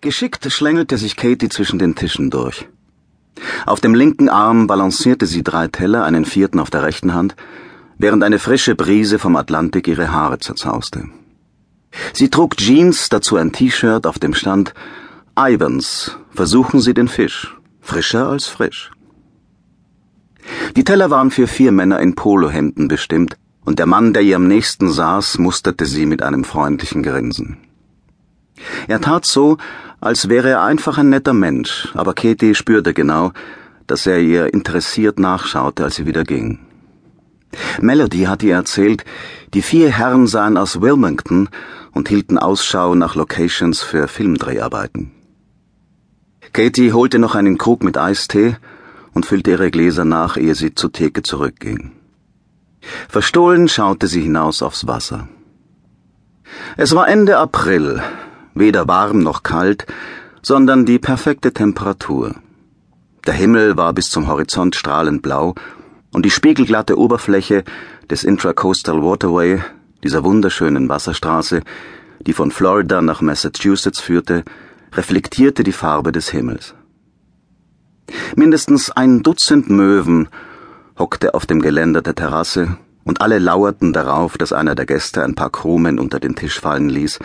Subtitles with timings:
[0.00, 2.68] Geschickt schlängelte sich Katie zwischen den Tischen durch.
[3.66, 7.34] Auf dem linken Arm balancierte sie drei Teller, einen vierten auf der rechten Hand,
[7.98, 11.08] während eine frische Brise vom Atlantik ihre Haare zerzauste.
[12.12, 14.74] Sie trug Jeans, dazu ein T-Shirt, auf dem stand
[15.36, 18.90] Ivans, versuchen Sie den Fisch, frischer als frisch.
[20.76, 24.46] Die Teller waren für vier Männer in Polohemden bestimmt, und der Mann, der ihr am
[24.46, 27.56] nächsten saß, musterte sie mit einem freundlichen Grinsen.
[28.86, 29.58] Er tat so,
[30.00, 33.32] als wäre er einfach ein netter Mensch, aber Katie spürte genau,
[33.86, 36.60] dass er ihr interessiert nachschaute, als sie wieder ging.
[37.80, 39.04] Melody hatte ihr erzählt,
[39.52, 41.48] die vier Herren seien aus Wilmington
[41.92, 45.12] und hielten Ausschau nach Locations für Filmdreharbeiten.
[46.52, 48.56] Katie holte noch einen Krug mit Eistee
[49.12, 51.92] und füllte ihre Gläser nach, ehe sie zur Theke zurückging.
[53.08, 55.28] Verstohlen schaute sie hinaus aufs Wasser.
[56.76, 58.02] Es war Ende April,
[58.54, 59.86] weder warm noch kalt,
[60.42, 62.34] sondern die perfekte Temperatur.
[63.26, 65.54] Der Himmel war bis zum Horizont strahlend blau
[66.12, 67.64] und die spiegelglatte Oberfläche
[68.10, 69.60] des Intracoastal Waterway,
[70.02, 71.62] dieser wunderschönen Wasserstraße,
[72.26, 74.44] die von Florida nach Massachusetts führte,
[74.92, 76.74] reflektierte die Farbe des Himmels.
[78.36, 80.28] Mindestens ein Dutzend Möwen
[80.98, 85.34] hockte auf dem Geländer der Terrasse, und alle lauerten darauf, dass einer der Gäste ein
[85.34, 87.18] paar Krumen unter den Tisch fallen ließ,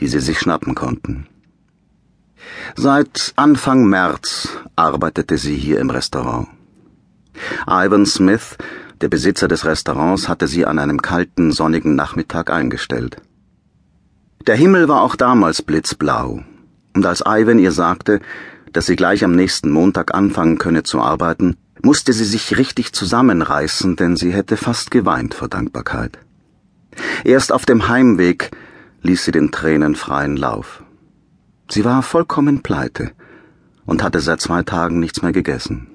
[0.00, 1.26] die sie sich schnappen konnten.
[2.76, 6.48] Seit Anfang März arbeitete sie hier im Restaurant.
[7.66, 8.56] Ivan Smith,
[9.00, 13.16] der Besitzer des Restaurants, hatte sie an einem kalten, sonnigen Nachmittag eingestellt.
[14.46, 16.42] Der Himmel war auch damals blitzblau,
[16.94, 18.20] und als Ivan ihr sagte,
[18.72, 23.96] dass sie gleich am nächsten Montag anfangen könne zu arbeiten, musste sie sich richtig zusammenreißen,
[23.96, 26.18] denn sie hätte fast geweint vor Dankbarkeit.
[27.24, 28.50] Erst auf dem Heimweg
[29.02, 30.82] ließ sie den Tränen freien Lauf.
[31.68, 33.12] Sie war vollkommen pleite
[33.86, 35.88] und hatte seit zwei Tagen nichts mehr gegessen.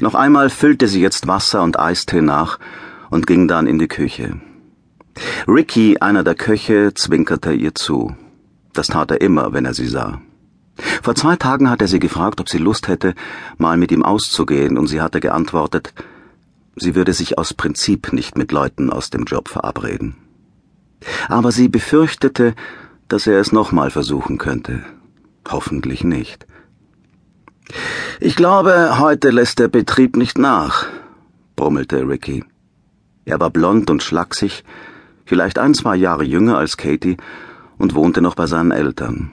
[0.00, 2.58] Noch einmal füllte sie jetzt Wasser und Eistee nach
[3.10, 4.40] und ging dann in die Küche.
[5.46, 8.14] Ricky, einer der Köche, zwinkerte ihr zu.
[8.72, 10.20] Das tat er immer, wenn er sie sah.
[11.02, 13.14] Vor zwei Tagen hat er sie gefragt, ob sie Lust hätte,
[13.58, 15.92] mal mit ihm auszugehen, und sie hatte geantwortet,
[16.76, 20.16] sie würde sich aus Prinzip nicht mit Leuten aus dem Job verabreden.
[21.28, 22.54] Aber sie befürchtete,
[23.08, 24.82] dass er es nochmal versuchen könnte.
[25.48, 26.46] Hoffentlich nicht.
[28.20, 30.86] Ich glaube, heute lässt der Betrieb nicht nach,
[31.56, 32.44] brummelte Ricky.
[33.24, 34.64] Er war blond und schlaksig,
[35.24, 37.16] vielleicht ein, zwei Jahre jünger als Katie
[37.78, 39.30] und wohnte noch bei seinen Eltern.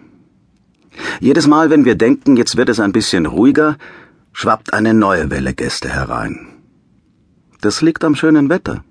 [1.19, 3.77] Jedes Mal, wenn wir denken, jetzt wird es ein bisschen ruhiger,
[4.33, 6.47] schwappt eine neue Welle Gäste herein.
[7.61, 8.83] Das liegt am schönen Wetter.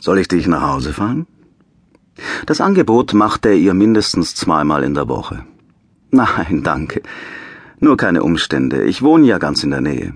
[0.00, 1.26] Soll ich dich nach Hause fahren?
[2.46, 5.44] Das Angebot machte er ihr mindestens zweimal in der Woche.
[6.10, 7.02] Nein, danke.
[7.80, 8.84] Nur keine Umstände.
[8.84, 10.14] Ich wohne ja ganz in der Nähe.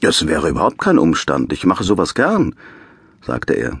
[0.00, 1.52] Es wäre überhaupt kein Umstand.
[1.52, 2.54] Ich mache sowas gern,
[3.22, 3.80] sagte er.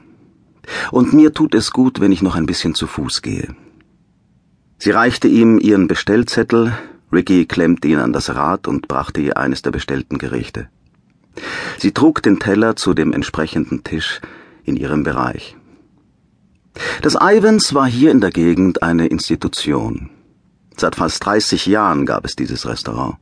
[0.90, 3.54] Und mir tut es gut, wenn ich noch ein bisschen zu Fuß gehe.
[4.78, 6.72] Sie reichte ihm ihren Bestellzettel,
[7.12, 10.68] Ricky klemmte ihn an das Rad und brachte ihr eines der bestellten Gerichte.
[11.78, 14.20] Sie trug den Teller zu dem entsprechenden Tisch
[14.64, 15.56] in ihrem Bereich.
[17.02, 20.10] Das Ivans war hier in der Gegend eine Institution.
[20.76, 23.16] Seit fast 30 Jahren gab es dieses Restaurant.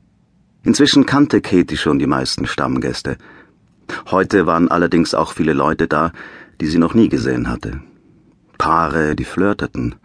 [0.65, 3.19] Inzwischen kannte Katie schon die meisten Stammgäste.
[4.11, 6.13] Heute waren allerdings auch viele Leute da,
[6.61, 7.83] die sie noch nie gesehen hatte.
[8.57, 9.97] Paare, die flirteten,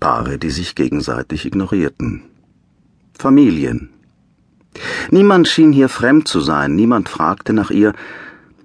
[0.00, 2.22] Paare, die sich gegenseitig ignorierten.
[3.12, 3.90] Familien.
[5.10, 7.92] Niemand schien hier fremd zu sein, niemand fragte nach ihr,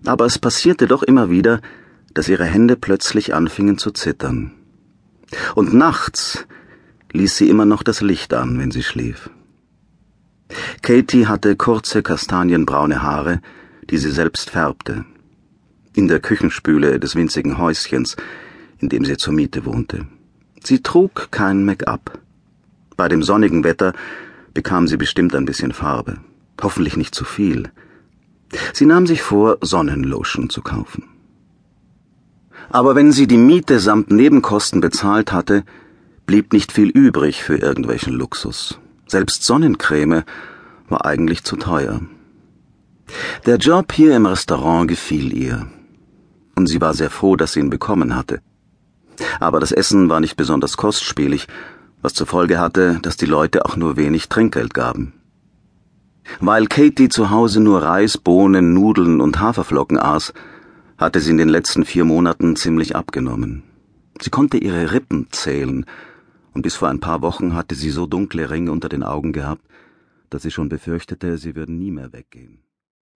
[0.06, 1.60] aber es passierte doch immer wieder,
[2.16, 4.52] dass ihre Hände plötzlich anfingen zu zittern.
[5.54, 6.48] Und nachts
[7.12, 9.30] ließ sie immer noch das Licht an, wenn sie schlief.
[10.82, 13.42] Katie hatte kurze kastanienbraune Haare,
[13.90, 15.06] die sie selbst färbte.
[15.94, 18.16] In der Küchenspüle des winzigen Häuschens,
[18.80, 20.08] in dem sie zur Miete wohnte.
[20.64, 22.20] Sie trug kein Make-up.
[22.98, 23.94] Bei dem sonnigen Wetter
[24.54, 26.18] bekam sie bestimmt ein bisschen Farbe.
[26.62, 27.72] Hoffentlich nicht zu viel.
[28.74, 31.15] Sie nahm sich vor, Sonnenlotion zu kaufen.
[32.70, 35.64] Aber wenn sie die Miete samt Nebenkosten bezahlt hatte,
[36.26, 38.80] blieb nicht viel übrig für irgendwelchen Luxus.
[39.08, 40.24] Selbst Sonnencreme
[40.90, 42.02] war eigentlich zu teuer.
[43.46, 45.68] Der Job hier im Restaurant gefiel ihr.
[46.56, 48.42] Und sie war sehr froh, dass sie ihn bekommen hatte.
[49.40, 51.48] Aber das Essen war nicht besonders kostspielig,
[52.02, 55.14] was zur Folge hatte, dass die Leute auch nur wenig Trinkgeld gaben.
[56.40, 60.34] Weil Katie zu Hause nur Reis, Bohnen, Nudeln und Haferflocken aß,
[60.98, 63.64] hatte sie in den letzten vier Monaten ziemlich abgenommen.
[64.22, 65.86] Sie konnte ihre Rippen zählen
[66.56, 69.62] Und bis vor ein paar Wochen hatte sie so dunkle Ringe unter den Augen gehabt,
[70.30, 72.60] dass sie schon befürchtete, sie würden nie mehr weggehen.